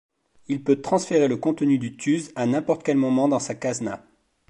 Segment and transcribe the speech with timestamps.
[0.47, 4.03] Il peut transférer le contenu du tuz à n'importe quel moment dans sa kazna.